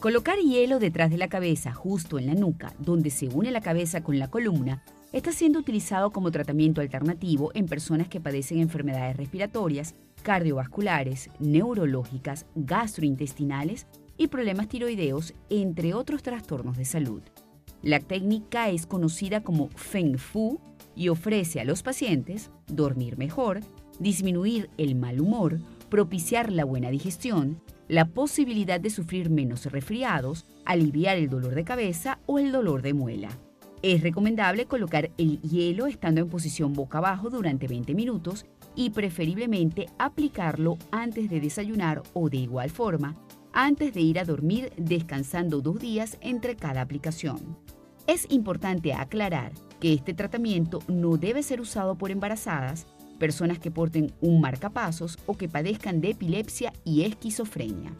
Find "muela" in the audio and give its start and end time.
32.94-33.28